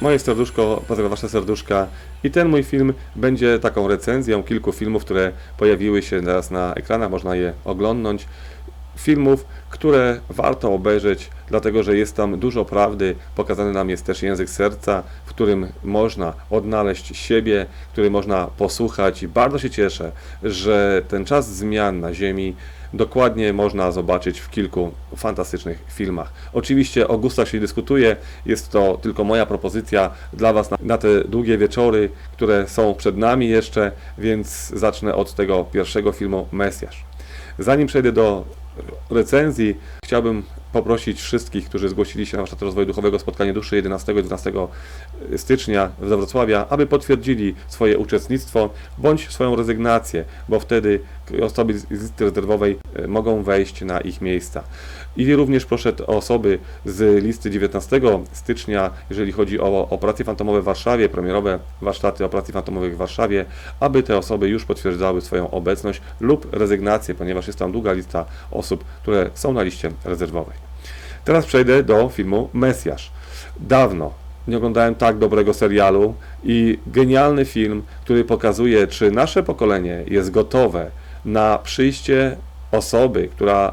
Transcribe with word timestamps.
Moje 0.00 0.18
serduszko 0.18 0.82
pozdrawiam 0.88 1.10
Wasze 1.10 1.28
serduszka 1.28 1.86
i 2.24 2.30
ten 2.30 2.48
mój 2.48 2.62
film 2.62 2.94
będzie 3.16 3.58
taką 3.58 3.88
recenzją 3.88 4.42
kilku 4.42 4.72
filmów, 4.72 5.04
które 5.04 5.32
pojawiły 5.56 6.02
się 6.02 6.20
teraz 6.20 6.50
na 6.50 6.74
ekranach, 6.74 7.10
można 7.10 7.36
je 7.36 7.52
oglądnąć. 7.64 8.26
Filmów, 8.98 9.44
które 9.70 10.20
warto 10.30 10.72
obejrzeć, 10.72 11.30
dlatego 11.48 11.82
że 11.82 11.96
jest 11.96 12.16
tam 12.16 12.38
dużo 12.38 12.64
prawdy, 12.64 13.14
pokazany 13.34 13.72
nam 13.72 13.90
jest 13.90 14.04
też 14.04 14.22
język 14.22 14.50
serca, 14.50 15.02
w 15.26 15.28
którym 15.28 15.68
można 15.84 16.32
odnaleźć 16.50 17.16
siebie, 17.16 17.66
który 17.92 18.10
można 18.10 18.46
posłuchać 18.46 19.22
i 19.22 19.28
bardzo 19.28 19.58
się 19.58 19.70
cieszę, 19.70 20.12
że 20.42 21.02
ten 21.08 21.24
czas 21.24 21.56
zmian 21.56 22.00
na 22.00 22.14
Ziemi 22.14 22.56
dokładnie 22.92 23.52
można 23.52 23.92
zobaczyć 23.92 24.40
w 24.40 24.50
kilku 24.50 24.90
fantastycznych 25.16 25.84
filmach. 25.88 26.32
Oczywiście 26.52 27.08
o 27.08 27.18
gustach 27.18 27.48
się 27.48 27.60
dyskutuje, 27.60 28.16
jest 28.46 28.70
to 28.70 28.98
tylko 29.02 29.24
moja 29.24 29.46
propozycja 29.46 30.10
dla 30.32 30.52
Was 30.52 30.70
na, 30.82 30.98
te 30.98 31.24
długie 31.24 31.58
wieczory, 31.58 32.10
które 32.32 32.68
są 32.68 32.94
przed 32.94 33.16
nami 33.16 33.48
jeszcze, 33.48 33.92
więc 34.18 34.68
zacznę 34.68 35.14
od 35.14 35.34
tego 35.34 35.64
pierwszego 35.64 36.12
filmu 36.12 36.46
Mesjasz. 36.52 37.04
Zanim 37.58 37.86
przejdę 37.86 38.12
do 38.12 38.44
recenzji, 39.10 39.76
chciałbym 40.04 40.42
poprosić 40.72 41.20
wszystkich, 41.20 41.68
którzy 41.68 41.88
zgłosili 41.88 42.26
się 42.26 42.36
na 42.36 42.42
warsztat 42.42 42.62
rozwoju 42.62 42.86
duchowego 42.86 43.18
spotkanie 43.18 43.52
duszy 43.52 43.76
11 43.76 44.14
12 44.14 44.52
stycznia 45.36 45.90
w 45.98 46.08
Wrocławia, 46.08 46.66
aby 46.70 46.86
potwierdzili 46.86 47.54
swoje 47.68 47.98
uczestnictwo 47.98 48.70
bądź 48.98 49.28
swoją 49.28 49.56
rezygnację, 49.56 50.24
bo 50.48 50.60
wtedy 50.60 51.00
osoby 51.42 51.78
z 51.78 51.90
listy 51.90 52.24
rezerwowej 52.24 52.78
e, 52.94 53.06
mogą 53.06 53.42
wejść 53.42 53.80
na 53.80 54.00
ich 54.00 54.20
miejsca. 54.20 54.62
I 55.16 55.34
również 55.34 55.66
proszę 55.66 55.92
osoby 56.06 56.58
z 56.84 57.24
listy 57.24 57.50
19 57.50 58.00
stycznia, 58.32 58.90
jeżeli 59.10 59.32
chodzi 59.32 59.60
o 59.60 59.88
operacje 59.90 60.24
fantomowe 60.24 60.60
w 60.62 60.64
Warszawie, 60.64 61.08
premierowe 61.08 61.58
warsztaty 61.82 62.24
operacji 62.24 62.54
fantomowych 62.54 62.94
w 62.94 62.96
Warszawie, 62.96 63.44
aby 63.80 64.02
te 64.02 64.18
osoby 64.18 64.48
już 64.48 64.64
potwierdzały 64.64 65.20
swoją 65.20 65.50
obecność 65.50 66.00
lub 66.20 66.54
rezygnację, 66.54 67.14
ponieważ 67.14 67.46
jest 67.46 67.58
tam 67.58 67.72
długa 67.72 67.92
lista 67.92 68.24
osób, 68.50 68.84
które 69.02 69.30
są 69.34 69.52
na 69.52 69.62
liście 69.62 69.90
rezerwowej. 70.04 70.56
Teraz 71.24 71.46
przejdę 71.46 71.82
do 71.82 72.08
filmu 72.08 72.48
Mesjasz. 72.52 73.12
Dawno 73.60 74.12
nie 74.48 74.56
oglądałem 74.56 74.94
tak 74.94 75.18
dobrego 75.18 75.54
serialu 75.54 76.14
i 76.44 76.78
genialny 76.86 77.44
film, 77.44 77.82
który 78.04 78.24
pokazuje, 78.24 78.86
czy 78.86 79.10
nasze 79.10 79.42
pokolenie 79.42 80.04
jest 80.06 80.30
gotowe 80.30 80.90
na 81.32 81.58
przyjście 81.58 82.36
osoby, 82.72 83.28
która 83.32 83.72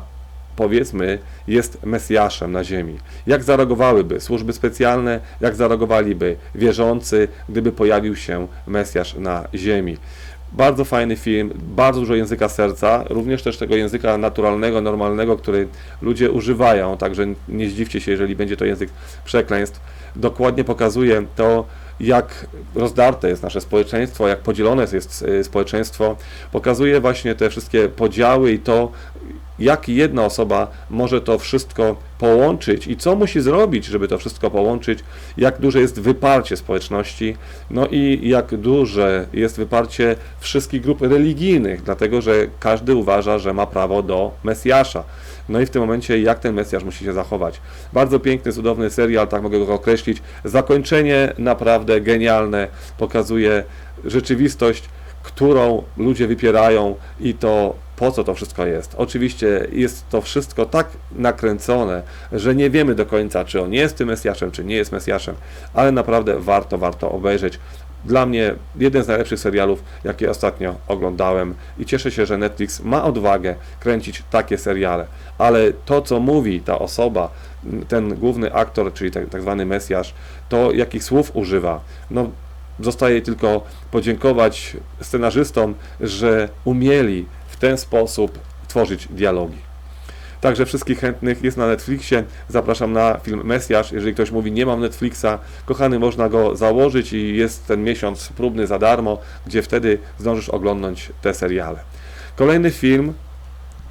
powiedzmy 0.55 1.19
jest 1.47 1.85
Mesjaszem 1.85 2.51
na 2.51 2.63
ziemi. 2.63 2.97
Jak 3.27 3.43
zareagowałyby 3.43 4.19
służby 4.19 4.53
specjalne, 4.53 5.19
jak 5.41 5.55
zareagowaliby 5.55 6.35
wierzący, 6.55 7.27
gdyby 7.49 7.71
pojawił 7.71 8.15
się 8.15 8.47
Mesjasz 8.67 9.15
na 9.15 9.47
ziemi. 9.55 9.97
Bardzo 10.51 10.85
fajny 10.85 11.15
film, 11.15 11.53
bardzo 11.55 11.99
dużo 11.99 12.15
języka 12.15 12.49
serca, 12.49 13.03
również 13.09 13.43
też 13.43 13.57
tego 13.57 13.75
języka 13.75 14.17
naturalnego, 14.17 14.81
normalnego, 14.81 15.37
który 15.37 15.67
ludzie 16.01 16.31
używają, 16.31 16.97
także 16.97 17.25
nie 17.49 17.69
zdziwcie 17.69 18.01
się, 18.01 18.11
jeżeli 18.11 18.35
będzie 18.35 18.57
to 18.57 18.65
język 18.65 18.89
przekleństw. 19.25 19.79
Dokładnie 20.15 20.63
pokazuje 20.63 21.25
to, 21.35 21.65
jak 21.99 22.47
rozdarte 22.75 23.29
jest 23.29 23.43
nasze 23.43 23.61
społeczeństwo, 23.61 24.27
jak 24.27 24.39
podzielone 24.39 24.87
jest 24.93 25.21
y, 25.21 25.43
społeczeństwo. 25.43 26.15
Pokazuje 26.51 27.01
właśnie 27.01 27.35
te 27.35 27.49
wszystkie 27.49 27.89
podziały 27.89 28.51
i 28.51 28.59
to, 28.59 28.91
jak 29.59 29.89
jedna 29.89 30.25
osoba 30.25 30.67
może 30.89 31.21
to 31.21 31.39
wszystko 31.39 31.95
połączyć 32.19 32.87
i 32.87 32.97
co 32.97 33.15
musi 33.15 33.41
zrobić, 33.41 33.85
żeby 33.85 34.07
to 34.07 34.17
wszystko 34.17 34.51
połączyć, 34.51 34.99
jak 35.37 35.59
duże 35.59 35.79
jest 35.79 35.99
wyparcie 35.99 36.57
społeczności, 36.57 37.35
no 37.69 37.87
i 37.91 38.29
jak 38.29 38.57
duże 38.57 39.27
jest 39.33 39.57
wyparcie 39.57 40.15
wszystkich 40.39 40.81
grup 40.81 41.01
religijnych, 41.01 41.83
dlatego 41.83 42.21
że 42.21 42.47
każdy 42.59 42.95
uważa, 42.95 43.39
że 43.39 43.53
ma 43.53 43.65
prawo 43.65 44.03
do 44.03 44.31
Mesjasza. 44.43 45.03
No 45.49 45.59
i 45.59 45.65
w 45.65 45.69
tym 45.69 45.81
momencie, 45.81 46.21
jak 46.21 46.39
ten 46.39 46.55
Mesjasz 46.55 46.83
musi 46.83 47.05
się 47.05 47.13
zachować. 47.13 47.61
Bardzo 47.93 48.19
piękny, 48.19 48.53
cudowny 48.53 48.89
serial, 48.89 49.27
tak 49.27 49.43
mogę 49.43 49.65
go 49.65 49.73
określić. 49.73 50.21
Zakończenie 50.43 51.33
naprawdę 51.37 52.01
genialne, 52.01 52.67
pokazuje 52.97 53.63
rzeczywistość, 54.05 54.83
którą 55.23 55.83
ludzie 55.97 56.27
wypierają 56.27 56.95
i 57.19 57.33
to 57.33 57.75
po 57.95 58.11
co 58.11 58.23
to 58.23 58.33
wszystko 58.33 58.65
jest. 58.65 58.95
Oczywiście 58.97 59.67
jest 59.71 60.09
to 60.09 60.21
wszystko 60.21 60.65
tak 60.65 60.87
nakręcone, 61.11 62.01
że 62.31 62.55
nie 62.55 62.69
wiemy 62.69 62.95
do 62.95 63.05
końca, 63.05 63.45
czy 63.45 63.61
on 63.61 63.73
jest 63.73 63.97
tym 63.97 64.07
Mesjaszem, 64.07 64.51
czy 64.51 64.65
nie 64.65 64.75
jest 64.75 64.91
Mesjaszem, 64.91 65.35
ale 65.73 65.91
naprawdę 65.91 66.39
warto, 66.39 66.77
warto 66.77 67.11
obejrzeć. 67.11 67.59
Dla 68.05 68.25
mnie 68.25 68.55
jeden 68.75 69.03
z 69.03 69.07
najlepszych 69.07 69.39
serialów, 69.39 69.83
jakie 70.03 70.29
ostatnio 70.29 70.75
oglądałem 70.87 71.55
i 71.77 71.85
cieszę 71.85 72.11
się, 72.11 72.25
że 72.25 72.37
Netflix 72.37 72.79
ma 72.79 73.03
odwagę 73.03 73.55
kręcić 73.79 74.23
takie 74.31 74.57
seriale. 74.57 75.07
Ale 75.37 75.73
to, 75.85 76.01
co 76.01 76.19
mówi 76.19 76.61
ta 76.61 76.79
osoba, 76.79 77.29
ten 77.87 78.15
główny 78.15 78.53
aktor, 78.53 78.93
czyli 78.93 79.11
tak, 79.11 79.29
tak 79.29 79.41
zwany 79.41 79.65
Mesjasz, 79.65 80.13
to 80.49 80.71
jakich 80.71 81.03
słów 81.03 81.35
używa, 81.35 81.81
no 82.11 82.29
zostaje 82.79 83.21
tylko 83.21 83.63
podziękować 83.91 84.77
scenarzystom, 85.01 85.75
że 86.01 86.49
umieli 86.65 87.25
w 87.47 87.57
ten 87.57 87.77
sposób 87.77 88.39
tworzyć 88.67 89.07
dialogi. 89.07 89.57
Także 90.41 90.65
wszystkich 90.65 90.99
chętnych 90.99 91.43
jest 91.43 91.57
na 91.57 91.67
Netflixie. 91.67 92.23
Zapraszam 92.49 92.93
na 92.93 93.19
film 93.23 93.41
Mesjasz. 93.43 93.91
Jeżeli 93.91 94.13
ktoś 94.13 94.31
mówi, 94.31 94.51
nie 94.51 94.65
mam 94.65 94.81
Netflixa, 94.81 95.39
kochany, 95.65 95.99
można 95.99 96.29
go 96.29 96.55
założyć 96.55 97.13
i 97.13 97.35
jest 97.35 97.67
ten 97.67 97.83
miesiąc 97.83 98.29
próbny 98.37 98.67
za 98.67 98.79
darmo, 98.79 99.17
gdzie 99.47 99.61
wtedy 99.61 99.97
zdążysz 100.19 100.49
oglądnąć 100.49 101.11
te 101.21 101.33
seriale. 101.33 101.79
Kolejny 102.35 102.71
film 102.71 103.13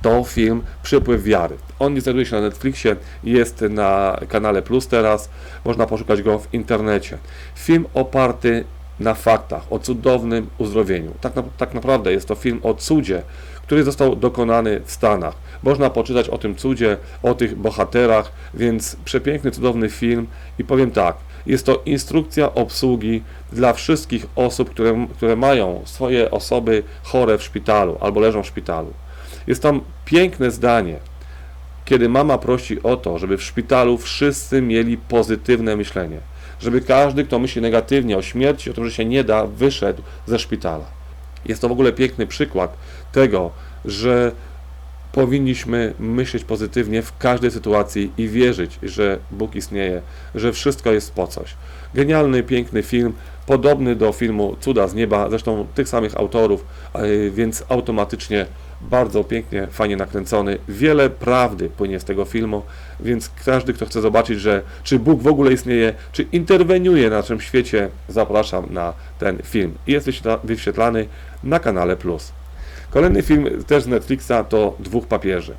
to 0.02 0.25
film 0.25 0.62
Przypływ 0.82 1.23
Wiary. 1.23 1.56
On 1.79 1.94
nie 1.94 2.00
znajduje 2.00 2.26
się 2.26 2.37
na 2.37 2.43
Netflixie, 2.43 2.96
jest 3.25 3.61
na 3.61 4.20
kanale 4.29 4.62
Plus 4.62 4.88
teraz, 4.88 5.31
można 5.64 5.87
poszukać 5.87 6.23
go 6.23 6.38
w 6.38 6.55
internecie. 6.55 7.19
Film 7.55 7.87
oparty 7.94 8.64
na 9.00 9.14
faktach, 9.14 9.62
o 9.70 9.79
cudownym 9.79 10.46
uzdrowieniu. 10.58 11.12
Tak, 11.20 11.37
na, 11.37 11.43
tak 11.58 11.75
naprawdę 11.75 12.12
jest 12.12 12.29
to 12.29 12.35
film 12.35 12.61
o 12.62 12.75
cudzie, 12.75 13.23
który 13.62 13.85
został 13.85 14.17
dokonany 14.17 14.81
w 14.85 14.93
Stanach. 14.93 15.35
Można 15.64 15.90
poczytać 15.90 16.28
o 16.28 16.38
tym 16.38 16.55
cudzie, 16.55 16.96
o 17.22 17.34
tych 17.34 17.56
bohaterach, 17.56 18.32
więc 18.55 18.96
przepiękny, 19.05 19.50
cudowny 19.50 19.90
film 19.90 20.26
i 20.58 20.64
powiem 20.64 20.90
tak, 20.90 21.16
Jest 21.46 21.66
to 21.66 21.82
instrukcja 21.87 22.55
obsługi 22.55 23.22
dla 23.52 23.72
wszystkich 23.72 24.26
osób, 24.37 24.70
które, 24.70 25.06
które 25.16 25.37
mają 25.37 25.82
swoje 25.84 26.31
osoby 26.31 26.82
chore 27.02 27.38
w 27.38 27.43
szpitalu 27.43 27.96
albo 28.00 28.20
leżą 28.20 28.43
w 28.43 28.46
szpitalu. 28.46 28.93
Jest 29.46 29.62
tam 29.62 29.81
piękne 30.05 30.50
zdanie, 30.50 30.96
kiedy 31.84 32.08
mama 32.08 32.38
prosi 32.38 32.82
o 32.82 32.96
to, 32.96 33.19
żeby 33.19 33.37
w 33.37 33.43
szpitalu 33.43 33.99
wszyscy 33.99 34.62
mieli 34.62 34.96
pozytywne 34.96 35.76
myślenie, 35.76 36.19
żeby 36.60 36.81
każdy, 36.81 37.25
kto 37.25 37.38
myśli 37.38 37.62
negatywnie 37.62 38.17
o 38.17 38.22
śmierci, 38.22 38.70
o 38.70 38.75
tym, 38.75 38.84
że 38.84 38.90
się 38.90 39.05
nie 39.05 39.25
da, 39.25 39.46
wyszedł 39.46 40.02
ze 40.26 40.38
szpitala. 40.38 40.84
Jest 41.46 41.60
to 41.60 41.69
w 41.69 41.72
ogóle 41.72 41.93
piękny 41.93 42.26
przykład 42.26 42.76
tego, 43.12 43.50
że 43.84 44.32
powinniśmy 45.14 45.94
myśleć 45.99 46.44
pozytywnie 46.44 47.02
w 47.02 47.19
każdej 47.19 47.50
sytuacji 47.50 48.12
i 48.19 48.28
wierzyć, 48.28 48.78
że 48.82 49.19
Bóg 49.31 49.55
istnieje, 49.55 50.02
że 50.34 50.52
wszystko 50.52 50.93
jest 50.93 51.12
po 51.12 51.26
coś. 51.26 51.55
Genialny, 51.94 52.43
piękny 52.43 52.82
film, 52.82 53.12
podobny 53.46 53.96
do 53.96 54.12
filmu 54.12 54.56
Cuda 54.61 54.88
z 54.88 54.94
nieba, 54.94 55.31
zresztą 55.31 55.66
tych 55.75 55.88
samych 55.88 56.16
autorów, 56.16 56.64
e, 56.94 57.31
więc 57.31 57.64
automatycznie 57.69 58.46
bardzo 58.81 59.25
pięknie, 59.25 59.66
fajnie 59.70 59.96
nakręcony. 59.96 60.58
Wiele 60.69 61.11
prawdy 61.11 61.70
płynie 61.70 62.00
z 62.00 62.05
tego 62.05 62.25
filmu, 62.25 62.62
więc 63.00 63.31
każdy, 63.44 63.72
kto 63.72 63.87
chce 63.87 64.00
zobaczyć, 64.00 64.40
że 64.40 64.62
czy 64.82 64.99
Bóg 64.99 65.22
w 65.22 65.26
ogóle 65.26 65.52
istnieje, 65.52 65.94
czy 66.12 66.22
interweniuje 66.22 67.10
na 67.10 67.17
naszym 67.17 67.40
świecie, 67.40 67.88
zapraszam 68.08 68.67
na 68.70 68.93
ten 69.19 69.38
film. 69.43 69.75
Jest 69.87 70.08
wyświetlany 70.44 71.06
na 71.44 71.58
kanale 71.58 71.96
Plus. 71.96 72.32
Kolejny 72.90 73.22
film 73.22 73.64
też 73.66 73.82
z 73.82 73.86
Netflixa 73.86 74.32
to 74.48 74.76
Dwóch 74.78 75.06
papieży. 75.06 75.54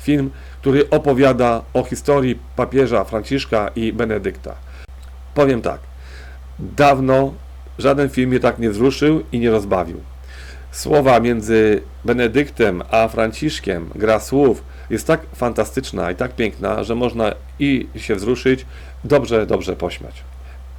Film, 0.00 0.30
który 0.60 0.90
opowiada 0.90 1.62
o 1.74 1.84
historii 1.84 2.38
papieża 2.56 3.04
Franciszka 3.04 3.70
i 3.76 3.92
Benedykta. 3.92 4.54
Powiem 5.34 5.62
tak, 5.62 5.80
dawno 6.58 7.34
żaden 7.78 8.08
film 8.08 8.30
mnie 8.30 8.40
tak 8.40 8.58
nie 8.58 8.70
wzruszył 8.70 9.22
i 9.32 9.38
nie 9.38 9.50
rozbawił. 9.50 10.00
Słowa 10.70 11.20
między 11.20 11.82
Benedyktem 12.04 12.82
a 12.90 13.08
Franciszkiem, 13.08 13.90
gra 13.94 14.20
słów, 14.20 14.62
jest 14.90 15.06
tak 15.06 15.20
fantastyczna 15.34 16.10
i 16.10 16.14
tak 16.14 16.36
piękna, 16.36 16.84
że 16.84 16.94
można 16.94 17.32
i 17.58 17.88
się 17.96 18.14
wzruszyć, 18.14 18.66
dobrze, 19.04 19.46
dobrze 19.46 19.76
pośmiać. 19.76 20.24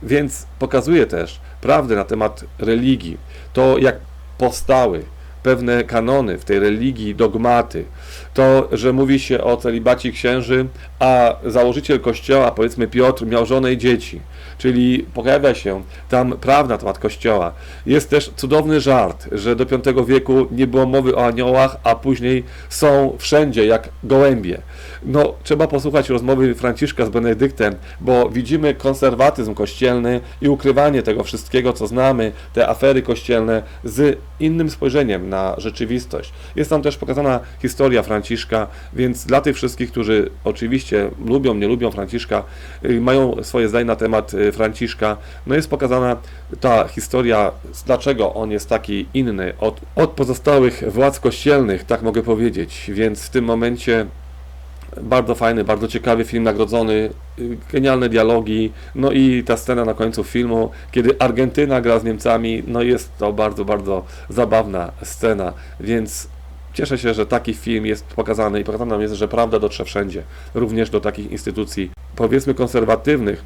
Więc 0.03 0.45
pokazuje 0.59 1.05
też 1.05 1.39
prawdę 1.61 1.95
na 1.95 2.03
temat 2.03 2.45
religii, 2.59 3.17
to 3.53 3.77
jak 3.77 3.95
powstały, 4.37 5.03
pewne 5.44 5.83
kanony 5.83 6.38
w 6.38 6.45
tej 6.45 6.59
religii, 6.59 7.15
dogmaty. 7.15 7.86
To, 8.33 8.69
że 8.71 8.94
mówi 8.94 9.19
się 9.19 9.44
o 9.44 9.57
celibaci 9.57 10.12
księży, 10.12 10.65
a 11.00 11.36
założyciel 11.45 12.00
kościoła, 12.00 12.51
powiedzmy 12.51 12.88
Piotr, 12.88 13.25
miał 13.25 13.45
żonę 13.45 13.74
i 13.74 13.77
dzieci. 13.77 14.21
Czyli 14.59 15.06
pojawia 15.13 15.56
się 15.56 15.83
tam 16.09 16.31
prawda 16.41 16.73
na 16.73 16.77
temat 16.77 17.00
kościoła. 17.00 17.53
Jest 17.85 18.09
też 18.09 18.31
cudowny 18.35 18.81
żart, 18.81 19.27
że 19.31 19.56
do 19.56 19.65
V 19.65 20.06
wieku 20.06 20.47
nie 20.51 20.67
było 20.67 20.85
mowy 20.85 21.15
o 21.15 21.25
aniołach, 21.25 21.77
a 21.83 21.95
później 21.95 22.44
są 22.69 23.15
wszędzie 23.17 23.65
jak 23.65 23.89
gołębie. 24.03 24.61
No, 25.03 25.33
trzeba 25.44 25.67
posłuchać 25.67 26.09
rozmowy 26.09 26.56
Franciszka 26.56 27.06
z 27.06 27.09
Benedyktem, 27.09 27.75
bo 28.01 28.29
widzimy 28.29 28.73
konserwatyzm 28.73 29.53
kościelny 29.53 30.21
i 30.41 30.50
ukrywanie 30.50 31.03
tego 31.03 31.23
wszystkiego, 31.23 31.73
co 31.73 31.88
znamy, 31.88 32.31
te 32.53 32.69
afery 32.69 33.01
kościelne 33.01 33.63
z 33.83 34.19
innym 34.39 34.69
spojrzeniem 34.69 35.29
na 35.29 35.56
rzeczywistość. 35.57 36.33
Jest 36.56 36.69
tam 36.69 36.81
też 36.81 36.97
pokazana 36.97 37.39
historia 37.61 38.03
Franciszka, 38.03 38.67
więc 38.94 39.25
dla 39.25 39.41
tych 39.41 39.56
wszystkich, 39.56 39.91
którzy 39.91 40.29
oczywiście 40.44 41.11
lubią, 41.25 41.53
nie 41.53 41.67
lubią 41.67 41.91
Franciszka, 41.91 42.44
y, 42.85 43.01
mają 43.01 43.44
swoje 43.44 43.69
zdanie 43.69 43.85
na 43.85 43.95
temat 43.95 44.33
y, 44.33 44.48
Franciszka, 44.51 45.17
no 45.47 45.55
jest 45.55 45.69
pokazana 45.69 46.17
ta 46.59 46.87
historia, 46.87 47.51
dlaczego 47.85 48.33
on 48.33 48.51
jest 48.51 48.69
taki 48.69 49.07
inny 49.13 49.53
od, 49.59 49.81
od 49.95 50.09
pozostałych 50.09 50.83
władz 50.87 51.19
kościelnych, 51.19 51.83
tak 51.83 52.01
mogę 52.01 52.23
powiedzieć. 52.23 52.91
Więc 52.93 53.23
w 53.23 53.29
tym 53.29 53.45
momencie 53.45 54.05
bardzo 55.01 55.35
fajny, 55.35 55.63
bardzo 55.63 55.87
ciekawy 55.87 56.25
film, 56.25 56.43
nagrodzony, 56.43 57.09
y, 57.39 57.57
genialne 57.71 58.09
dialogi, 58.09 58.71
no 58.95 59.11
i 59.11 59.43
ta 59.43 59.57
scena 59.57 59.85
na 59.85 59.93
końcu 59.93 60.23
filmu, 60.23 60.71
kiedy 60.91 61.15
Argentyna 61.19 61.81
gra 61.81 61.99
z 61.99 62.03
Niemcami, 62.03 62.63
no 62.67 62.81
jest 62.81 63.17
to 63.17 63.33
bardzo, 63.33 63.65
bardzo 63.65 64.03
zabawna 64.29 64.91
scena, 65.03 65.53
więc 65.79 66.27
cieszę 66.73 66.97
się, 66.97 67.13
że 67.13 67.25
taki 67.25 67.53
film 67.53 67.85
jest 67.85 68.05
pokazany 68.05 68.59
i 68.59 68.63
pokazane 68.63 68.91
nam 68.91 69.01
jest, 69.01 69.13
że 69.13 69.27
prawda 69.27 69.59
dotrze 69.59 69.85
wszędzie, 69.85 70.23
również 70.53 70.89
do 70.89 71.01
takich 71.01 71.31
instytucji, 71.31 71.91
powiedzmy 72.15 72.53
konserwatywnych, 72.53 73.43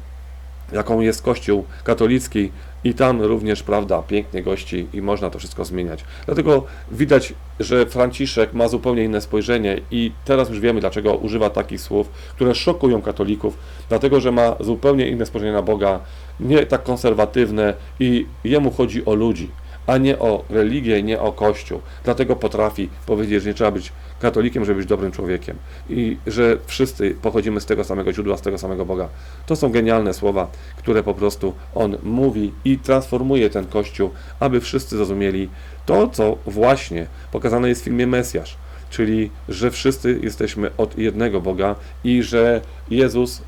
jaką 0.72 1.00
jest 1.00 1.22
Kościół 1.22 1.64
katolicki 1.84 2.50
i 2.84 2.94
tam 2.94 3.22
również, 3.22 3.62
prawda, 3.62 4.02
pięknie 4.02 4.42
gości 4.42 4.86
i 4.92 5.02
można 5.02 5.30
to 5.30 5.38
wszystko 5.38 5.64
zmieniać. 5.64 6.04
Dlatego 6.26 6.64
widać, 6.92 7.34
że 7.60 7.86
Franciszek 7.86 8.52
ma 8.52 8.68
zupełnie 8.68 9.04
inne 9.04 9.20
spojrzenie 9.20 9.80
i 9.90 10.12
teraz 10.24 10.48
już 10.48 10.60
wiemy, 10.60 10.80
dlaczego 10.80 11.14
używa 11.14 11.50
takich 11.50 11.80
słów, 11.80 12.08
które 12.08 12.54
szokują 12.54 13.02
katolików, 13.02 13.58
dlatego, 13.88 14.20
że 14.20 14.32
ma 14.32 14.56
zupełnie 14.60 15.08
inne 15.08 15.26
spojrzenie 15.26 15.52
na 15.52 15.62
Boga, 15.62 16.00
nie 16.40 16.66
tak 16.66 16.82
konserwatywne 16.82 17.74
i 18.00 18.26
jemu 18.44 18.70
chodzi 18.70 19.04
o 19.04 19.14
ludzi 19.14 19.50
a 19.86 19.98
nie 19.98 20.18
o 20.18 20.44
religię, 20.50 21.02
nie 21.02 21.20
o 21.20 21.32
Kościół. 21.32 21.80
Dlatego 22.04 22.36
potrafi 22.36 22.88
powiedzieć, 23.06 23.42
że 23.42 23.48
nie 23.48 23.54
trzeba 23.54 23.70
być 23.70 23.92
katolikiem, 24.20 24.64
żeby 24.64 24.78
być 24.78 24.88
dobrym 24.88 25.12
człowiekiem 25.12 25.56
i 25.90 26.16
że 26.26 26.56
wszyscy 26.66 27.16
pochodzimy 27.22 27.60
z 27.60 27.66
tego 27.66 27.84
samego 27.84 28.12
źródła, 28.12 28.36
z 28.36 28.42
tego 28.42 28.58
samego 28.58 28.84
Boga. 28.84 29.08
To 29.46 29.56
są 29.56 29.70
genialne 29.70 30.14
słowa, 30.14 30.50
które 30.76 31.02
po 31.02 31.14
prostu 31.14 31.54
on 31.74 31.96
mówi 32.02 32.52
i 32.64 32.78
transformuje 32.78 33.50
ten 33.50 33.66
Kościół, 33.66 34.10
aby 34.40 34.60
wszyscy 34.60 34.96
zrozumieli 34.96 35.48
to, 35.86 36.08
co 36.08 36.36
właśnie 36.46 37.06
pokazane 37.32 37.68
jest 37.68 37.80
w 37.80 37.84
filmie 37.84 38.06
Mesjasz, 38.06 38.56
czyli 38.90 39.30
że 39.48 39.70
wszyscy 39.70 40.20
jesteśmy 40.22 40.70
od 40.76 40.98
jednego 40.98 41.40
Boga 41.40 41.74
i 42.04 42.22
że 42.22 42.60
Jezus 42.90 43.42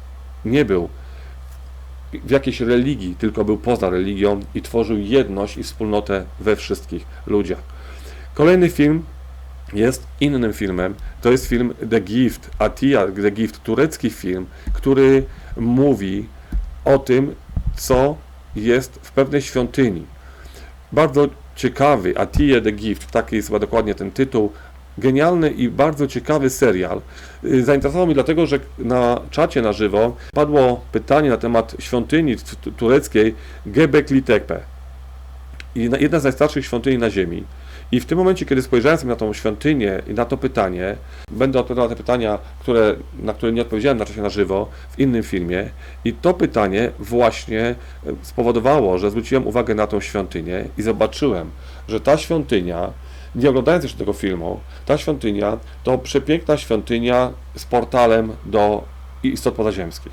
nie 0.45 0.65
był 0.65 0.89
w 2.25 2.31
jakiejś 2.31 2.61
religii, 2.61 3.17
tylko 3.19 3.45
był 3.45 3.59
poza 3.59 3.91
religią 3.91 4.41
i 4.55 4.63
tworzył 4.63 4.99
jedność 4.99 5.57
i 5.57 5.63
wspólnotę 5.63 6.25
we 6.41 6.57
wszystkich 6.57 7.07
ludziach. 7.27 7.63
Kolejny 8.35 8.71
film 8.71 9.03
jest 9.73 10.07
innym 10.21 10.53
filmem. 10.53 10.95
To 11.23 11.31
jest 11.31 11.47
film 11.47 11.75
The 11.91 12.01
Gift, 12.01 12.51
Atia 12.59 13.07
The 13.23 13.31
Gift, 13.31 13.63
turecki 13.63 14.11
film, 14.11 14.47
który 14.73 15.25
mówi 15.57 16.29
o 16.85 16.99
tym, 16.99 17.35
co 17.77 18.17
jest 18.57 18.99
w 19.03 19.13
pewnej 19.13 19.43
świątyni. 19.43 20.07
Bardzo 20.93 21.29
ciekawy, 21.57 22.19
Atia 22.19 22.61
The 22.61 22.73
Gift, 22.73 23.11
taki 23.11 23.37
jest 23.37 23.49
chyba 23.49 23.59
dokładnie 23.59 23.95
ten 23.95 24.11
tytuł, 24.11 24.53
genialny 24.99 25.51
i 25.51 25.69
bardzo 25.69 26.07
ciekawy 26.07 26.51
serial. 26.51 27.01
Y, 27.45 27.65
zainteresował 27.65 28.07
mnie 28.07 28.15
dlatego, 28.15 28.47
że 28.47 28.61
na 28.79 29.21
czacie 29.31 29.63
na 29.63 29.73
żywo 29.73 30.17
padło 30.33 30.81
pytanie 30.93 31.31
na 31.31 31.37
temat 31.37 31.77
świątyni 31.79 32.37
tureckiej 32.77 33.35
Gebekli 33.67 34.23
Tepe. 34.23 34.61
Jedna 35.75 36.21
z 36.21 36.25
najstarszych 36.25 36.67
świątyni 36.67 36.99
na 36.99 37.11
ziemi. 37.11 37.45
I 37.93 38.01
w 38.01 38.07
tym 38.07 38.19
momencie, 38.19 38.47
kiedy 38.47 38.63
spojrzałem 38.63 38.99
sobie 38.99 39.11
na 39.11 39.17
tą 39.17 39.33
świątynię 39.33 40.03
i 40.09 40.15
na 40.15 40.25
to 40.25 40.37
pytanie, 40.37 40.97
będę 41.31 41.61
odpowiadał 41.61 41.89
na 41.89 41.95
te 41.95 41.97
pytania, 41.97 42.39
które, 42.61 42.97
na 43.23 43.33
które 43.33 43.53
nie 43.53 43.63
odpowiedziałem 43.63 43.99
na 43.99 44.05
czasie 44.05 44.23
na 44.23 44.29
żywo 44.29 44.69
w 44.91 44.99
innym 44.99 45.23
filmie. 45.23 45.71
I 46.05 46.13
to 46.13 46.35
pytanie 46.35 46.91
właśnie 46.99 47.61
e, 47.61 47.75
spowodowało, 48.23 48.99
że 48.99 49.11
zwróciłem 49.11 49.47
uwagę 49.47 49.75
na 49.75 49.87
tą 49.87 50.01
świątynię 50.01 50.65
i 50.79 50.83
zobaczyłem, 50.83 51.51
że 51.89 52.01
ta 52.01 52.19
świątynia 52.19 52.93
nie 53.37 53.51
oglądając 53.51 53.85
jeszcze 53.85 53.99
tego 53.99 54.13
filmu, 54.13 54.61
ta 54.87 54.99
świątynia 54.99 55.59
to 55.85 55.99
przepiękna 55.99 56.57
świątynia 56.57 57.33
z 57.57 57.65
portalem 57.65 58.33
do 58.45 58.85
istot 59.23 59.55
pozaziemskich, 59.55 60.13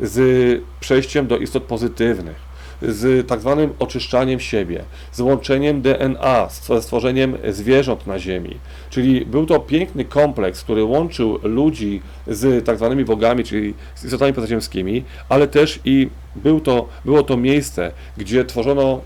z 0.00 0.62
przejściem 0.80 1.26
do 1.26 1.38
istot 1.38 1.62
pozytywnych, 1.62 2.48
z 2.82 3.28
tak 3.28 3.40
zwanym 3.40 3.72
oczyszczaniem 3.78 4.40
siebie, 4.40 4.84
z 5.12 5.20
łączeniem 5.20 5.82
DNA, 5.82 6.48
ze 6.48 6.82
stworzeniem 6.82 7.36
zwierząt 7.48 8.06
na 8.06 8.18
Ziemi. 8.18 8.56
Czyli 8.90 9.26
był 9.26 9.46
to 9.46 9.60
piękny 9.60 10.04
kompleks, 10.04 10.62
który 10.64 10.84
łączył 10.84 11.38
ludzi 11.42 12.02
z 12.26 12.66
tak 12.66 12.76
zwanymi 12.76 13.04
bogami, 13.04 13.44
czyli 13.44 13.74
z 13.94 14.04
istotami 14.04 14.32
pozaziemskimi, 14.32 15.04
ale 15.28 15.48
też 15.48 15.80
i 15.84 16.08
był 16.36 16.60
to, 16.60 16.88
było 17.04 17.22
to 17.22 17.36
miejsce, 17.36 17.92
gdzie 18.16 18.44
tworzono 18.44 19.00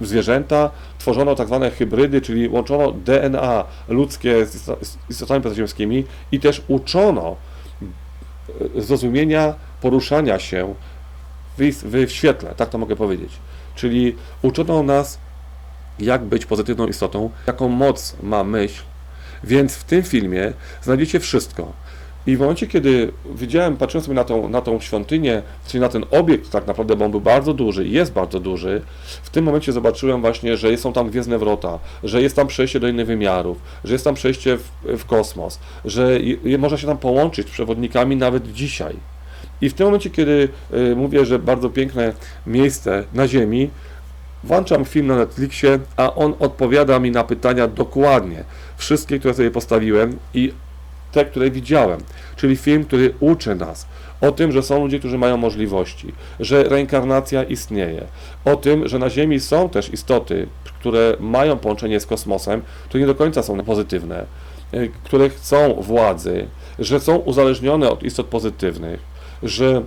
zwierzęta, 0.00 0.70
tworzono 0.98 1.34
tak 1.34 1.46
zwane 1.46 1.70
hybrydy, 1.70 2.20
czyli 2.20 2.48
łączono 2.48 2.92
DNA 2.92 3.64
ludzkie 3.88 4.46
z 4.46 4.98
istotami 5.10 5.42
pozaziemskimi 5.42 6.04
i 6.32 6.40
też 6.40 6.62
uczono 6.68 7.36
e, 8.76 8.80
zrozumienia 8.82 9.54
poruszania 9.80 10.38
się 10.38 10.74
w, 11.58 11.62
w 12.06 12.10
świetle, 12.10 12.54
tak 12.56 12.68
to 12.68 12.78
mogę 12.78 12.96
powiedzieć. 12.96 13.32
Czyli 13.74 14.16
uczono 14.42 14.82
nas, 14.82 15.18
jak 15.98 16.24
być 16.24 16.46
pozytywną 16.46 16.86
istotą, 16.86 17.30
jaką 17.46 17.68
moc 17.68 18.16
ma 18.22 18.44
myśl, 18.44 18.82
więc 19.44 19.76
w 19.76 19.84
tym 19.84 20.02
filmie 20.02 20.52
znajdziecie 20.82 21.20
wszystko. 21.20 21.72
I 22.26 22.36
w 22.36 22.40
momencie, 22.40 22.66
kiedy 22.66 23.12
widziałem, 23.34 23.76
patrzyłem 23.76 24.04
sobie 24.04 24.14
na 24.14 24.24
tą, 24.24 24.48
na 24.48 24.60
tą 24.60 24.80
świątynię, 24.80 25.42
czyli 25.66 25.80
na 25.80 25.88
ten 25.88 26.04
obiekt 26.10 26.50
tak 26.50 26.66
naprawdę, 26.66 26.96
bo 26.96 27.04
on 27.04 27.10
był 27.10 27.20
bardzo 27.20 27.54
duży 27.54 27.86
i 27.86 27.90
jest 27.90 28.12
bardzo 28.12 28.40
duży, 28.40 28.82
w 29.22 29.30
tym 29.30 29.44
momencie 29.44 29.72
zobaczyłem 29.72 30.20
właśnie, 30.20 30.56
że 30.56 30.76
są 30.76 30.92
tam 30.92 31.10
gwiezdne 31.10 31.38
wrota, 31.38 31.78
że 32.04 32.22
jest 32.22 32.36
tam 32.36 32.46
przejście 32.46 32.80
do 32.80 32.88
innych 32.88 33.06
wymiarów, 33.06 33.58
że 33.84 33.92
jest 33.92 34.04
tam 34.04 34.14
przejście 34.14 34.56
w, 34.56 34.70
w 34.98 35.04
kosmos, 35.04 35.58
że 35.84 36.20
je, 36.20 36.58
można 36.58 36.78
się 36.78 36.86
tam 36.86 36.98
połączyć 36.98 37.48
z 37.48 37.50
przewodnikami 37.50 38.16
nawet 38.16 38.52
dzisiaj. 38.52 38.96
I 39.60 39.68
w 39.68 39.74
tym 39.74 39.86
momencie, 39.86 40.10
kiedy 40.10 40.48
y, 40.74 40.96
mówię, 40.96 41.26
że 41.26 41.38
bardzo 41.38 41.70
piękne 41.70 42.12
miejsce 42.46 43.04
na 43.14 43.28
Ziemi, 43.28 43.70
włączam 44.44 44.84
film 44.84 45.06
na 45.06 45.16
Netflixie, 45.16 45.78
a 45.96 46.14
on 46.14 46.34
odpowiada 46.38 46.98
mi 46.98 47.10
na 47.10 47.24
pytania 47.24 47.68
dokładnie. 47.68 48.44
Wszystkie, 48.76 49.18
które 49.18 49.34
sobie 49.34 49.50
postawiłem 49.50 50.18
i 50.34 50.52
te, 51.12 51.24
które 51.24 51.50
widziałem. 51.50 52.00
Czyli 52.36 52.56
film, 52.56 52.84
który 52.84 53.14
uczy 53.20 53.54
nas 53.54 53.86
o 54.22 54.32
tym, 54.32 54.52
że 54.52 54.62
są 54.62 54.80
ludzie, 54.80 54.98
którzy 54.98 55.18
mają 55.18 55.36
możliwości, 55.36 56.12
że 56.40 56.62
reinkarnacja 56.62 57.42
istnieje, 57.42 58.04
o 58.44 58.56
tym, 58.56 58.88
że 58.88 58.98
na 58.98 59.10
Ziemi 59.10 59.40
są 59.40 59.68
też 59.68 59.92
istoty, 59.92 60.46
które 60.64 61.16
mają 61.20 61.56
połączenie 61.56 62.00
z 62.00 62.06
kosmosem, 62.06 62.62
które 62.88 63.00
nie 63.00 63.06
do 63.06 63.14
końca 63.14 63.42
są 63.42 63.58
pozytywne, 63.64 64.24
y, 64.74 64.90
które 65.04 65.30
chcą 65.30 65.74
władzy, 65.74 66.46
że 66.78 67.00
są 67.00 67.16
uzależnione 67.16 67.90
od 67.90 68.02
istot 68.02 68.26
pozytywnych, 68.26 69.00
że 69.42 69.82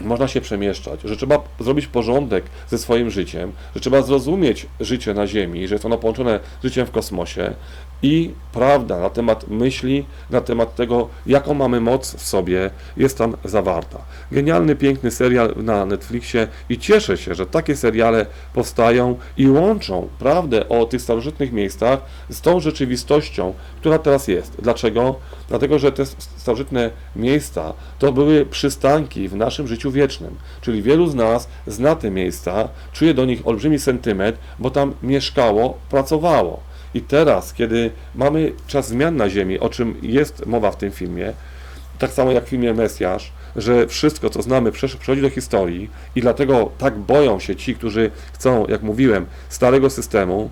można 0.00 0.28
się 0.28 0.40
przemieszczać, 0.40 1.00
że 1.04 1.16
trzeba 1.16 1.42
zrobić 1.60 1.86
porządek 1.86 2.44
ze 2.68 2.78
swoim 2.78 3.10
życiem, 3.10 3.52
że 3.74 3.80
trzeba 3.80 4.02
zrozumieć 4.02 4.66
życie 4.80 5.14
na 5.14 5.26
Ziemi, 5.26 5.68
że 5.68 5.74
jest 5.74 5.84
ono 5.84 5.98
połączone 5.98 6.40
z 6.60 6.64
życiem 6.64 6.86
w 6.86 6.90
kosmosie 6.90 7.54
i 8.02 8.30
prawda 8.52 9.00
na 9.00 9.10
temat 9.10 9.48
myśli, 9.48 10.06
na 10.30 10.40
temat 10.40 10.74
tego, 10.74 11.08
jaką 11.26 11.54
mamy 11.54 11.80
moc 11.80 12.14
w 12.14 12.22
sobie, 12.22 12.70
jest 12.96 13.18
tam 13.18 13.36
zawarta. 13.44 13.98
Genialny, 14.32 14.76
piękny 14.76 15.10
serial 15.10 15.54
na 15.56 15.86
Netflixie 15.86 16.48
i 16.68 16.78
cieszę 16.78 17.16
się, 17.16 17.34
że 17.34 17.46
takie 17.46 17.76
seriale 17.76 18.26
powstają 18.54 19.18
i 19.36 19.48
łączą 19.48 20.08
prawdę 20.18 20.68
o 20.68 20.84
tych 20.84 21.02
starożytnych 21.02 21.52
miejscach 21.52 22.00
z 22.30 22.40
tą 22.40 22.60
rzeczywistością, 22.60 23.54
która 23.80 23.98
teraz 23.98 24.28
jest. 24.28 24.56
Dlaczego? 24.62 25.14
Dlatego, 25.48 25.78
że 25.78 25.92
te 25.92 26.06
starożytne 26.06 26.90
miejsca 27.16 27.72
to 27.98 28.12
były 28.12 28.46
przystanki 28.46 29.28
w 29.28 29.36
naszym 29.36 29.68
życiu 29.68 29.85
wiecznym. 29.90 30.36
Czyli 30.60 30.82
wielu 30.82 31.06
z 31.06 31.14
nas 31.14 31.48
zna 31.66 31.96
te 31.96 32.10
miejsca, 32.10 32.68
czuje 32.92 33.14
do 33.14 33.24
nich 33.24 33.46
olbrzymi 33.46 33.78
sentyment, 33.78 34.36
bo 34.58 34.70
tam 34.70 34.94
mieszkało, 35.02 35.78
pracowało. 35.90 36.60
I 36.94 37.00
teraz, 37.00 37.52
kiedy 37.52 37.90
mamy 38.14 38.52
czas 38.66 38.88
zmian 38.88 39.16
na 39.16 39.30
Ziemi, 39.30 39.60
o 39.60 39.68
czym 39.68 39.94
jest 40.02 40.46
mowa 40.46 40.70
w 40.70 40.76
tym 40.76 40.90
filmie, 40.90 41.32
tak 41.98 42.12
samo 42.12 42.32
jak 42.32 42.44
w 42.44 42.48
filmie 42.48 42.74
Mesjasz, 42.74 43.32
że 43.56 43.86
wszystko, 43.86 44.30
co 44.30 44.42
znamy, 44.42 44.72
przechodzi 44.72 45.22
do 45.22 45.30
historii 45.30 45.90
i 46.16 46.20
dlatego 46.20 46.70
tak 46.78 46.98
boją 46.98 47.40
się 47.40 47.56
ci, 47.56 47.74
którzy 47.74 48.10
chcą, 48.32 48.66
jak 48.68 48.82
mówiłem, 48.82 49.26
starego 49.48 49.90
systemu 49.90 50.50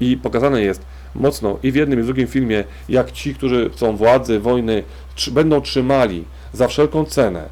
i 0.00 0.16
pokazane 0.16 0.62
jest 0.62 0.82
mocno 1.14 1.58
i 1.62 1.72
w 1.72 1.74
jednym 1.74 2.00
i 2.00 2.02
w 2.02 2.06
drugim 2.06 2.26
filmie, 2.26 2.64
jak 2.88 3.12
ci, 3.12 3.34
którzy 3.34 3.70
chcą 3.70 3.96
władzy, 3.96 4.40
wojny, 4.40 4.82
będą 5.30 5.60
trzymali 5.60 6.24
za 6.52 6.68
wszelką 6.68 7.04
cenę 7.04 7.48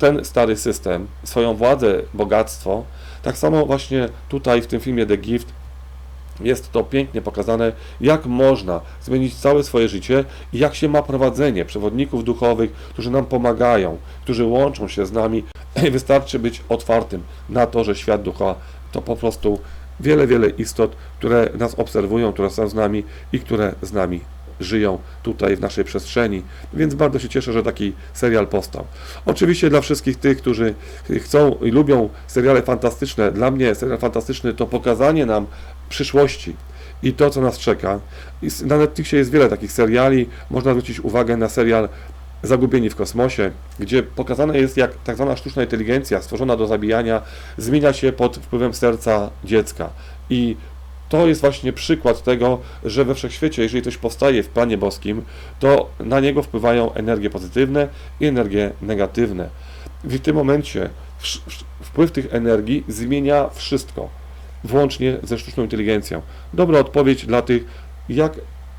ten 0.00 0.24
stary 0.24 0.56
system, 0.56 1.06
swoją 1.24 1.54
władzę, 1.54 2.02
bogactwo, 2.14 2.84
tak 3.22 3.38
samo 3.38 3.66
właśnie 3.66 4.08
tutaj 4.28 4.62
w 4.62 4.66
tym 4.66 4.80
filmie 4.80 5.06
The 5.06 5.16
Gift 5.16 5.52
jest 6.40 6.72
to 6.72 6.84
pięknie 6.84 7.22
pokazane, 7.22 7.72
jak 8.00 8.26
można 8.26 8.80
zmienić 9.02 9.34
całe 9.34 9.64
swoje 9.64 9.88
życie 9.88 10.24
i 10.52 10.58
jak 10.58 10.74
się 10.74 10.88
ma 10.88 11.02
prowadzenie 11.02 11.64
przewodników 11.64 12.24
duchowych, 12.24 12.72
którzy 12.72 13.10
nam 13.10 13.26
pomagają, 13.26 13.98
którzy 14.22 14.44
łączą 14.44 14.88
się 14.88 15.06
z 15.06 15.12
nami. 15.12 15.44
Wystarczy 15.92 16.38
być 16.38 16.62
otwartym 16.68 17.22
na 17.48 17.66
to, 17.66 17.84
że 17.84 17.96
świat 17.96 18.22
ducha 18.22 18.54
to 18.92 19.02
po 19.02 19.16
prostu 19.16 19.58
wiele, 20.00 20.26
wiele 20.26 20.48
istot, 20.48 20.96
które 21.18 21.48
nas 21.58 21.74
obserwują, 21.74 22.32
które 22.32 22.50
są 22.50 22.68
z 22.68 22.74
nami 22.74 23.04
i 23.32 23.40
które 23.40 23.74
z 23.82 23.92
nami 23.92 24.20
żyją 24.60 24.98
tutaj 25.22 25.56
w 25.56 25.60
naszej 25.60 25.84
przestrzeni, 25.84 26.42
więc 26.74 26.94
bardzo 26.94 27.18
się 27.18 27.28
cieszę, 27.28 27.52
że 27.52 27.62
taki 27.62 27.92
serial 28.12 28.46
powstał. 28.46 28.84
Oczywiście 29.26 29.70
dla 29.70 29.80
wszystkich 29.80 30.16
tych, 30.16 30.38
którzy 30.38 30.74
chcą 31.20 31.54
i 31.62 31.70
lubią 31.70 32.08
seriale 32.26 32.62
fantastyczne, 32.62 33.32
dla 33.32 33.50
mnie 33.50 33.74
serial 33.74 33.98
fantastyczny 33.98 34.54
to 34.54 34.66
pokazanie 34.66 35.26
nam 35.26 35.46
przyszłości 35.88 36.56
i 37.02 37.12
to, 37.12 37.30
co 37.30 37.40
nas 37.40 37.58
czeka. 37.58 38.00
Na 38.64 38.76
Netflixie 38.76 39.18
jest 39.18 39.30
wiele 39.30 39.48
takich 39.48 39.72
seriali, 39.72 40.28
można 40.50 40.70
zwrócić 40.70 41.00
uwagę 41.00 41.36
na 41.36 41.48
serial 41.48 41.88
Zagubieni 42.42 42.90
w 42.90 42.96
kosmosie, 42.96 43.50
gdzie 43.78 44.02
pokazane 44.02 44.58
jest, 44.58 44.76
jak 44.76 44.94
tak 45.04 45.16
zwana 45.16 45.36
sztuczna 45.36 45.62
inteligencja 45.62 46.22
stworzona 46.22 46.56
do 46.56 46.66
zabijania 46.66 47.22
zmienia 47.58 47.92
się 47.92 48.12
pod 48.12 48.36
wpływem 48.36 48.74
serca 48.74 49.30
dziecka. 49.44 49.90
I 50.30 50.56
to 51.10 51.26
jest 51.26 51.40
właśnie 51.40 51.72
przykład 51.72 52.22
tego, 52.22 52.58
że 52.84 53.04
we 53.04 53.14
wszechświecie, 53.14 53.62
jeżeli 53.62 53.82
coś 53.82 53.96
powstaje 53.96 54.42
w 54.42 54.48
planie 54.48 54.78
boskim, 54.78 55.22
to 55.58 55.90
na 56.00 56.20
niego 56.20 56.42
wpływają 56.42 56.94
energie 56.94 57.30
pozytywne 57.30 57.88
i 58.20 58.26
energie 58.26 58.72
negatywne. 58.82 59.48
W 60.04 60.20
tym 60.20 60.36
momencie 60.36 60.90
wpływ 61.82 62.10
tych 62.10 62.34
energii 62.34 62.84
zmienia 62.88 63.48
wszystko, 63.54 64.08
włącznie 64.64 65.16
ze 65.22 65.38
sztuczną 65.38 65.62
inteligencją. 65.62 66.22
Dobra 66.54 66.78
odpowiedź 66.78 67.26
dla 67.26 67.42
tych, 67.42 67.64
jak 68.08 68.32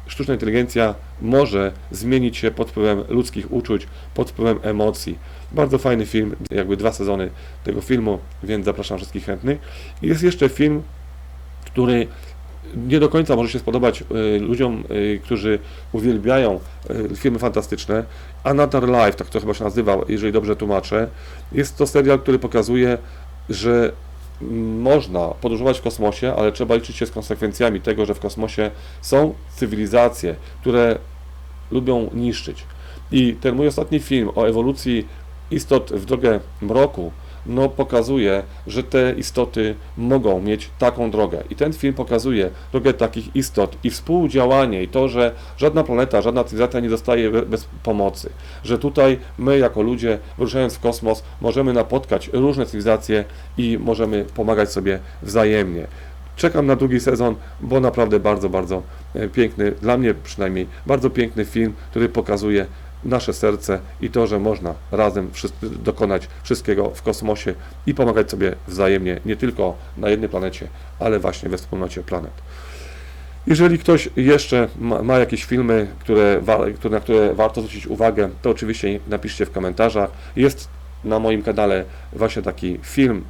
sztuczna 0.07 0.33
inteligencja 0.33 0.95
może 1.21 1.71
zmienić 1.91 2.37
się 2.37 2.51
pod 2.51 2.69
wpływem 2.69 3.03
ludzkich 3.09 3.51
uczuć, 3.51 3.87
pod 4.13 4.29
wpływem 4.29 4.59
emocji. 4.63 5.17
Bardzo 5.51 5.77
fajny 5.77 6.05
film, 6.05 6.35
jakby 6.51 6.77
dwa 6.77 6.91
sezony 6.91 7.29
tego 7.63 7.81
filmu, 7.81 8.19
więc 8.43 8.65
zapraszam 8.65 8.97
wszystkich 8.97 9.25
chętnych. 9.25 9.59
Jest 10.01 10.23
jeszcze 10.23 10.49
film 10.49 10.83
który 11.71 12.07
nie 12.75 12.99
do 12.99 13.09
końca 13.09 13.35
może 13.35 13.49
się 13.49 13.59
spodobać 13.59 14.01
y, 14.01 14.39
ludziom, 14.39 14.83
y, 14.91 15.19
którzy 15.23 15.59
uwielbiają 15.91 16.59
y, 16.89 17.15
filmy 17.15 17.39
fantastyczne. 17.39 18.03
Another 18.43 18.87
Life, 18.87 19.13
tak 19.13 19.29
to 19.29 19.39
chyba 19.39 19.53
się 19.53 19.63
nazywa, 19.63 19.97
jeżeli 20.07 20.33
dobrze 20.33 20.55
tłumaczę. 20.55 21.07
Jest 21.51 21.77
to 21.77 21.87
serial, 21.87 22.19
który 22.19 22.39
pokazuje, 22.39 22.97
że 23.49 23.91
można 24.79 25.27
podróżować 25.27 25.79
w 25.79 25.81
kosmosie, 25.81 26.33
ale 26.37 26.51
trzeba 26.51 26.75
liczyć 26.75 26.95
się 26.95 27.05
z 27.05 27.11
konsekwencjami 27.11 27.81
tego, 27.81 28.05
że 28.05 28.13
w 28.13 28.19
kosmosie 28.19 28.71
są 29.01 29.33
cywilizacje, 29.55 30.35
które 30.61 30.97
lubią 31.71 32.09
niszczyć. 32.13 32.63
I 33.11 33.33
ten 33.41 33.55
mój 33.55 33.67
ostatni 33.67 33.99
film 33.99 34.29
o 34.35 34.47
ewolucji 34.47 35.07
istot 35.51 35.91
w 35.91 36.05
drogę 36.05 36.39
mroku, 36.61 37.11
no, 37.45 37.69
pokazuje, 37.69 38.43
że 38.67 38.83
te 38.83 39.13
istoty 39.17 39.75
mogą 39.97 40.41
mieć 40.41 40.69
taką 40.79 41.11
drogę. 41.11 41.43
I 41.49 41.55
ten 41.55 41.73
film 41.73 41.93
pokazuje 41.93 42.49
drogę 42.71 42.93
takich 42.93 43.35
istot 43.35 43.77
i 43.83 43.89
współdziałanie 43.89 44.83
i 44.83 44.87
to, 44.87 45.07
że 45.07 45.31
żadna 45.57 45.83
planeta, 45.83 46.21
żadna 46.21 46.43
cywilizacja 46.43 46.79
nie 46.79 46.89
zostaje 46.89 47.31
bez 47.31 47.67
pomocy. 47.83 48.29
Że 48.63 48.77
tutaj 48.77 49.19
my 49.37 49.57
jako 49.57 49.81
ludzie, 49.81 50.19
wyruszając 50.37 50.73
w 50.73 50.79
kosmos, 50.79 51.23
możemy 51.41 51.73
napotkać 51.73 52.29
różne 52.33 52.65
cywilizacje 52.65 53.25
i 53.57 53.77
możemy 53.81 54.25
pomagać 54.35 54.71
sobie 54.71 54.99
wzajemnie. 55.23 55.87
Czekam 56.35 56.65
na 56.65 56.75
drugi 56.75 56.99
sezon, 56.99 57.35
bo 57.61 57.79
naprawdę 57.79 58.19
bardzo, 58.19 58.49
bardzo 58.49 58.81
e, 59.15 59.27
piękny, 59.27 59.71
dla 59.71 59.97
mnie 59.97 60.13
przynajmniej, 60.13 60.67
bardzo 60.87 61.09
piękny 61.09 61.45
film, 61.45 61.73
który 61.89 62.09
pokazuje 62.09 62.65
nasze 63.03 63.33
serce 63.33 63.79
i 64.01 64.09
to, 64.09 64.27
że 64.27 64.39
można 64.39 64.73
razem 64.91 65.31
dokonać 65.61 66.27
wszystkiego 66.43 66.89
w 66.89 67.01
kosmosie 67.01 67.53
i 67.87 67.93
pomagać 67.93 68.31
sobie 68.31 68.55
wzajemnie, 68.67 69.19
nie 69.25 69.35
tylko 69.35 69.75
na 69.97 70.09
jednej 70.09 70.29
planecie, 70.29 70.67
ale 70.99 71.19
właśnie 71.19 71.49
we 71.49 71.57
wspólnocie 71.57 72.03
planet. 72.03 72.33
Jeżeli 73.47 73.79
ktoś 73.79 74.09
jeszcze 74.15 74.67
ma, 74.79 75.03
ma 75.03 75.17
jakieś 75.17 75.43
filmy, 75.43 75.87
które, 75.99 76.41
na 76.89 76.99
które 76.99 77.33
warto 77.33 77.61
zwrócić 77.61 77.87
uwagę, 77.87 78.29
to 78.41 78.49
oczywiście 78.49 78.99
napiszcie 79.07 79.45
w 79.45 79.51
komentarzach. 79.51 80.09
Jest 80.35 80.67
na 81.03 81.19
moim 81.19 81.43
kanale 81.43 81.85
właśnie 82.13 82.41
taki 82.41 82.79
film, 82.83 83.23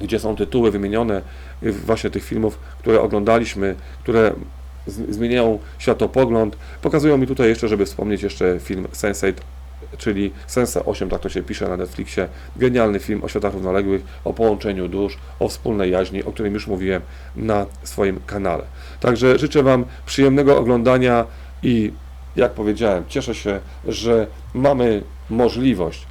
gdzie 0.00 0.18
są 0.18 0.36
tytuły 0.36 0.70
wymienione 0.70 1.22
właśnie 1.62 2.10
tych 2.10 2.24
filmów, 2.24 2.58
które 2.78 3.00
oglądaliśmy, 3.00 3.74
które 4.02 4.32
zmieniają 4.86 5.58
światopogląd. 5.78 6.56
Pokazują 6.82 7.18
mi 7.18 7.26
tutaj 7.26 7.48
jeszcze, 7.48 7.68
żeby 7.68 7.86
wspomnieć 7.86 8.22
jeszcze 8.22 8.60
film 8.60 8.86
Sense8, 8.92 9.32
czyli 9.98 10.32
Sense 10.46 10.84
8, 10.84 11.08
tak 11.08 11.20
to 11.20 11.28
się 11.28 11.42
pisze 11.42 11.68
na 11.68 11.76
Netflixie. 11.76 12.28
Genialny 12.56 13.00
film 13.00 13.24
o 13.24 13.28
światach 13.28 13.54
równoległych, 13.54 14.02
o 14.24 14.32
połączeniu 14.32 14.88
dusz, 14.88 15.18
o 15.40 15.48
wspólnej 15.48 15.90
jaźni, 15.90 16.24
o 16.24 16.32
którym 16.32 16.54
już 16.54 16.66
mówiłem 16.66 17.02
na 17.36 17.66
swoim 17.82 18.20
kanale. 18.26 18.64
Także 19.00 19.38
życzę 19.38 19.62
Wam 19.62 19.84
przyjemnego 20.06 20.58
oglądania 20.58 21.26
i 21.62 21.92
jak 22.36 22.52
powiedziałem, 22.52 23.04
cieszę 23.08 23.34
się, 23.34 23.60
że 23.88 24.26
mamy 24.54 25.02
możliwość 25.30 26.06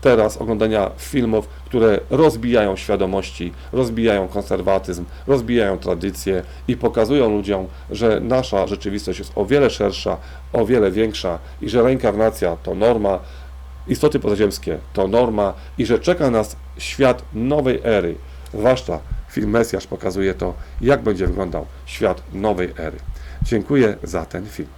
teraz 0.00 0.36
oglądania 0.36 0.90
filmów, 0.98 1.48
które 1.64 2.00
rozbijają 2.10 2.76
świadomości, 2.76 3.52
rozbijają 3.72 4.28
konserwatyzm, 4.28 5.04
rozbijają 5.26 5.78
tradycje 5.78 6.42
i 6.68 6.76
pokazują 6.76 7.30
ludziom, 7.30 7.66
że 7.90 8.20
nasza 8.20 8.66
rzeczywistość 8.66 9.18
jest 9.18 9.32
o 9.34 9.46
wiele 9.46 9.70
szersza, 9.70 10.16
o 10.52 10.66
wiele 10.66 10.90
większa 10.90 11.38
i 11.60 11.68
że 11.68 11.82
reinkarnacja 11.82 12.56
to 12.56 12.74
norma, 12.74 13.18
istoty 13.88 14.18
pozaziemskie 14.18 14.78
to 14.92 15.08
norma 15.08 15.54
i 15.78 15.86
że 15.86 15.98
czeka 15.98 16.30
nas 16.30 16.56
świat 16.78 17.22
nowej 17.32 17.80
ery. 17.84 18.14
Zwłaszcza 18.54 18.98
film 19.30 19.50
Mesjasz 19.50 19.86
pokazuje 19.86 20.34
to, 20.34 20.54
jak 20.80 21.02
będzie 21.02 21.26
wyglądał 21.26 21.66
świat 21.86 22.22
nowej 22.32 22.72
ery. 22.78 22.98
Dziękuję 23.42 23.96
za 24.02 24.24
ten 24.24 24.46
film. 24.46 24.68